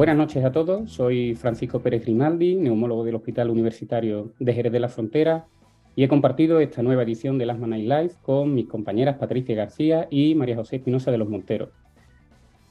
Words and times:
Buenas 0.00 0.16
noches 0.16 0.42
a 0.46 0.50
todos, 0.50 0.90
soy 0.90 1.34
Francisco 1.34 1.80
Pérez 1.80 2.00
Grimaldi, 2.00 2.56
neumólogo 2.56 3.04
del 3.04 3.16
Hospital 3.16 3.50
Universitario 3.50 4.32
de 4.38 4.54
Jerez 4.54 4.72
de 4.72 4.80
la 4.80 4.88
Frontera 4.88 5.44
y 5.94 6.02
he 6.02 6.08
compartido 6.08 6.58
esta 6.58 6.82
nueva 6.82 7.02
edición 7.02 7.36
de 7.36 7.50
Asthma 7.50 7.66
Night 7.66 7.86
Live 7.86 8.12
con 8.22 8.54
mis 8.54 8.66
compañeras 8.66 9.18
Patricia 9.18 9.54
García 9.54 10.08
y 10.10 10.34
María 10.34 10.56
José 10.56 10.76
Espinosa 10.76 11.10
de 11.10 11.18
los 11.18 11.28
Monteros. 11.28 11.68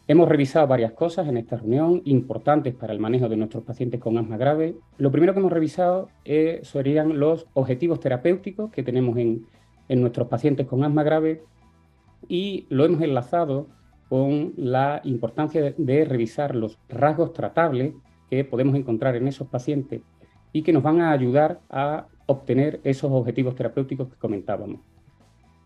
Hemos 0.07 0.27
revisado 0.27 0.65
varias 0.65 0.93
cosas 0.93 1.27
en 1.27 1.37
esta 1.37 1.57
reunión 1.57 2.01
importantes 2.05 2.73
para 2.73 2.93
el 2.93 2.99
manejo 2.99 3.29
de 3.29 3.37
nuestros 3.37 3.63
pacientes 3.63 3.99
con 3.99 4.17
asma 4.17 4.37
grave. 4.37 4.73
Lo 4.97 5.11
primero 5.11 5.33
que 5.33 5.39
hemos 5.39 5.53
revisado 5.53 6.09
eh, 6.25 6.61
serían 6.63 7.19
los 7.19 7.45
objetivos 7.53 7.99
terapéuticos 7.99 8.71
que 8.71 8.81
tenemos 8.81 9.15
en, 9.19 9.45
en 9.87 10.01
nuestros 10.01 10.29
pacientes 10.29 10.65
con 10.65 10.83
asma 10.83 11.03
grave 11.03 11.43
y 12.27 12.65
lo 12.69 12.85
hemos 12.85 13.03
enlazado 13.03 13.67
con 14.09 14.53
la 14.57 15.01
importancia 15.03 15.73
de, 15.77 16.05
revisar 16.05 16.55
los 16.55 16.79
rasgos 16.89 17.31
tratables 17.31 17.93
que 18.29 18.43
podemos 18.43 18.75
encontrar 18.75 19.15
en 19.15 19.27
esos 19.27 19.47
pacientes 19.47 20.01
y 20.51 20.63
que 20.63 20.73
nos 20.73 20.83
van 20.83 21.01
a 21.01 21.11
ayudar 21.11 21.59
a 21.69 22.07
obtener 22.25 22.79
esos 22.83 23.11
objetivos 23.11 23.55
terapéuticos 23.55 24.09
que 24.09 24.17
comentábamos. 24.17 24.81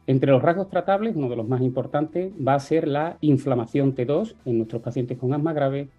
Entre 0.06 0.30
los 0.30 0.42
rasgos 0.42 0.70
tratables, 0.70 1.16
uno 1.16 1.30
de 1.30 1.38
los 1.38 1.48
más 1.48 1.62
importantes 1.62 2.34
va 2.46 2.56
a 2.56 2.60
ser 2.60 2.90
la 2.90 3.18
inflamación 3.22 3.96
T2 3.96 4.36
en 4.44 4.58
nuestros 4.58 4.82
pacientes 4.82 5.18
con 5.18 5.34
asma 5.34 5.54
grave 5.54 5.90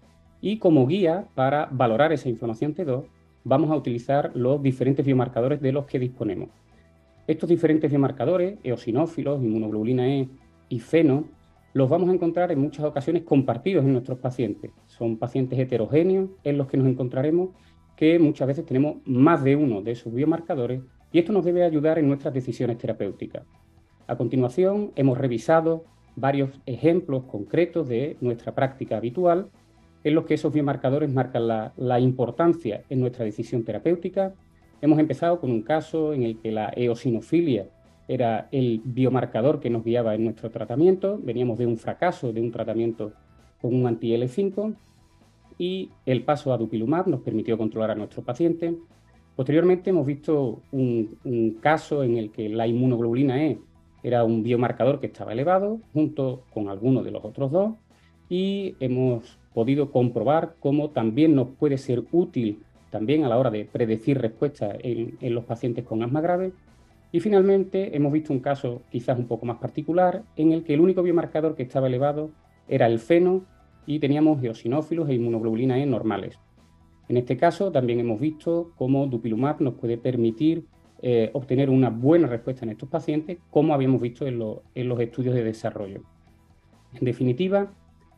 y 0.41 0.59
como 0.59 0.85
guía 0.85 1.25
para 1.33 1.67
valorar 1.71 2.13
esa 2.13 2.29
inflamación 2.29 2.75
T2 2.75 3.05
vamos 3.43 3.71
a 3.71 3.75
utilizar 3.75 4.31
los 4.35 4.61
diferentes 4.61 5.03
biomarcadores 5.03 5.59
de 5.61 5.71
los 5.71 5.85
que 5.85 5.97
disponemos. 5.97 6.49
Estos 7.25 7.49
diferentes 7.49 7.89
biomarcadores, 7.89 8.59
eosinófilos, 8.63 9.41
inmunoglobulina 9.41 10.07
E 10.07 10.29
y 10.69 10.79
feno, 10.79 11.25
los 11.75 11.89
vamos 11.89 12.09
a 12.09 12.13
encontrar 12.13 12.53
en 12.53 12.59
muchas 12.61 12.85
ocasiones 12.85 13.23
compartidos 13.23 13.83
en 13.83 13.91
nuestros 13.91 14.17
pacientes. 14.19 14.71
Son 14.85 15.17
pacientes 15.17 15.59
heterogéneos 15.59 16.29
en 16.45 16.57
los 16.57 16.67
que 16.67 16.77
nos 16.77 16.87
encontraremos 16.87 17.49
que 17.97 18.17
muchas 18.17 18.47
veces 18.47 18.65
tenemos 18.65 18.99
más 19.03 19.43
de 19.43 19.57
uno 19.57 19.81
de 19.81 19.91
esos 19.91 20.13
biomarcadores 20.13 20.81
y 21.11 21.19
esto 21.19 21.33
nos 21.33 21.43
debe 21.43 21.65
ayudar 21.65 21.99
en 21.99 22.07
nuestras 22.07 22.33
decisiones 22.33 22.77
terapéuticas. 22.77 23.43
A 24.07 24.15
continuación, 24.15 24.93
hemos 24.95 25.17
revisado 25.17 25.83
varios 26.15 26.61
ejemplos 26.65 27.25
concretos 27.25 27.89
de 27.89 28.15
nuestra 28.21 28.55
práctica 28.55 28.95
habitual 28.95 29.49
en 30.05 30.15
los 30.15 30.23
que 30.23 30.35
esos 30.35 30.53
biomarcadores 30.53 31.11
marcan 31.11 31.45
la, 31.45 31.73
la, 31.75 31.99
importancia 31.99 32.83
en 32.89 33.01
nuestra 33.01 33.25
decisión 33.25 33.65
terapéutica. 33.65 34.33
Hemos 34.79 34.97
empezado 34.97 35.41
con 35.41 35.51
un 35.51 35.61
caso 35.61 36.13
en 36.13 36.23
el 36.23 36.39
que 36.39 36.53
la 36.53 36.71
eosinofilia 36.73 37.67
era 38.07 38.47
el 38.51 38.81
biomarcador 38.83 39.59
que 39.59 39.69
nos 39.69 39.83
guiaba 39.83 40.15
en 40.15 40.25
nuestro 40.25 40.51
tratamiento. 40.51 41.19
Veníamos 41.21 41.57
de 41.57 41.65
un 41.65 41.77
fracaso 41.77 42.31
de 42.31 42.41
un 42.41 42.51
tratamiento 42.51 43.13
con 43.61 43.73
un 43.73 43.87
anti-L5 43.87 44.75
y 45.57 45.89
el 46.05 46.23
paso 46.23 46.53
a 46.53 46.57
dupilumab 46.57 47.07
nos 47.07 47.21
permitió 47.21 47.57
controlar 47.57 47.91
a 47.91 47.95
nuestro 47.95 48.23
paciente. 48.23 48.75
Posteriormente 49.35 49.89
hemos 49.89 50.05
visto 50.05 50.61
un, 50.71 51.57
caso 51.61 52.03
en 52.03 52.17
el 52.17 52.31
que 52.31 52.47
la 52.49 52.67
inmunoglobulina 52.67 53.43
E 53.43 53.59
era 54.03 54.23
un 54.23 54.43
biomarcador 54.43 54.99
que 54.99 55.07
estaba 55.07 55.33
elevado 55.33 55.79
junto 55.93 56.43
con 56.53 56.69
alguno 56.69 57.03
de 57.03 57.11
los 57.11 57.25
otros 57.25 57.51
dos 57.51 57.73
y 58.29 58.75
hemos 58.79 59.39
podido 59.53 59.91
comprobar 59.91 60.55
cómo 60.59 60.91
también 60.91 61.35
nos 61.35 61.49
puede 61.49 61.77
ser 61.77 62.03
útil 62.11 62.59
también 62.91 63.23
a 63.23 63.29
la 63.29 63.37
hora 63.37 63.49
de 63.49 63.65
predecir 63.65 64.19
respuestas 64.19 64.77
en, 64.83 65.17
en 65.19 65.35
los 65.35 65.43
pacientes 65.45 65.85
con 65.85 66.03
asma 66.03 66.21
grave 66.21 66.53
y 67.11 67.19
finalmente 67.19 67.95
hemos 67.95 68.11
visto 68.11 68.33
un 68.33 68.39
caso 68.39 68.81
quizás 68.89 69.17
un 69.17 69.27
poco 69.27 69.45
más 69.45 69.57
particular 69.57 70.23
en 70.35 70.51
el 70.51 70.63
que 70.63 70.73
el 70.73 70.81
único 70.81 71.03
biomarcador 71.03 71.55
que 71.55 71.63
estaba 71.63 71.87
elevado 71.87 72.31
era 72.67 72.87
el 72.87 72.99
feno 72.99 73.45
y 73.85 73.99
teníamos 73.99 74.43
eosinófilos 74.43 75.09
e 75.09 75.13
inmunoglobulina 75.13 75.77
E 75.77 75.85
normales. 75.85 76.39
En 77.07 77.17
este 77.17 77.37
caso 77.37 77.71
también 77.71 77.99
hemos 77.99 78.19
visto 78.19 78.71
cómo 78.75 79.05
dupilumab 79.07 79.61
nos 79.61 79.75
puede 79.75 79.97
permitir 79.97 80.65
eh, 81.01 81.29
obtener 81.33 81.69
una 81.69 81.89
buena 81.89 82.27
respuesta 82.27 82.65
en 82.65 82.71
estos 82.71 82.89
pacientes, 82.89 83.37
como 83.51 83.73
habíamos 83.73 84.01
visto 84.01 84.25
en, 84.25 84.41
en 84.73 84.89
los 84.89 84.99
estudios 84.99 85.35
de 85.35 85.43
desarrollo. 85.43 86.01
En 86.93 87.05
definitiva, 87.05 87.73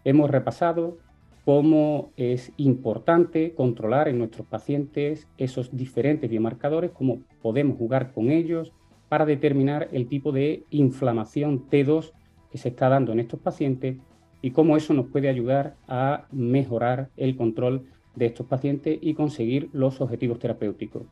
hemos 0.05 0.29
repasado 0.29 0.99
cómo 1.47 2.11
es 2.17 2.51
importante 2.57 3.53
controlar 3.53 4.09
en 4.09 4.17
nuestros 4.17 4.45
pacientes 4.45 5.29
esos 5.37 5.73
diferentes 5.73 6.29
biomarcadores, 6.29 6.91
cómo 6.91 7.21
podemos 7.41 7.77
jugar 7.77 8.11
con 8.11 8.31
ellos, 8.31 8.73
para 9.07 9.25
determinar 9.25 9.87
el 9.93 10.09
tipo 10.09 10.33
de 10.33 10.65
inflamación 10.71 11.69
T2 11.69 12.11
que 12.51 12.57
se 12.57 12.67
está 12.67 12.89
dando 12.89 13.13
en 13.13 13.21
estos 13.21 13.39
pacientes 13.39 13.95
y 14.41 14.51
cómo 14.51 14.75
eso 14.75 14.93
nos 14.93 15.05
puede 15.05 15.29
ayudar 15.29 15.77
a 15.87 16.27
mejorar 16.33 17.11
el 17.15 17.37
control 17.37 17.85
de 18.13 18.25
estos 18.25 18.45
pacientes 18.45 18.99
y 19.01 19.13
conseguir 19.13 19.69
los 19.71 20.01
objetivos 20.01 20.39
terapéuticos. 20.39 21.03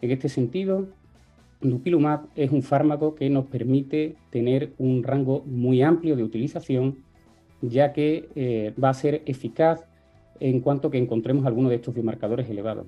En 0.00 0.10
este 0.10 0.28
sentido, 0.28 0.88
Dupilumab 1.60 2.26
es 2.34 2.50
un 2.50 2.62
fármaco 2.62 3.14
que 3.14 3.30
nos 3.30 3.46
permite 3.46 4.16
tener 4.30 4.72
un 4.78 5.04
rango 5.04 5.44
muy 5.46 5.80
amplio 5.82 6.16
de 6.16 6.24
utilización, 6.24 7.04
ya 7.68 7.92
que 7.92 8.28
eh, 8.34 8.74
va 8.82 8.90
a 8.90 8.94
ser 8.94 9.22
eficaz 9.26 9.86
en 10.40 10.60
cuanto 10.60 10.90
que 10.90 10.98
encontremos 10.98 11.46
alguno 11.46 11.68
de 11.68 11.76
estos 11.76 11.94
biomarcadores 11.94 12.48
elevados. 12.48 12.86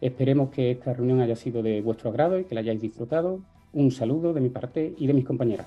Esperemos 0.00 0.50
que 0.50 0.70
esta 0.70 0.92
reunión 0.92 1.20
haya 1.20 1.36
sido 1.36 1.62
de 1.62 1.80
vuestro 1.80 2.10
agrado 2.10 2.38
y 2.38 2.44
que 2.44 2.54
la 2.54 2.60
hayáis 2.60 2.80
disfrutado. 2.80 3.40
Un 3.72 3.90
saludo 3.90 4.32
de 4.32 4.40
mi 4.40 4.48
parte 4.48 4.94
y 4.96 5.06
de 5.06 5.12
mis 5.12 5.24
compañeras. 5.24 5.66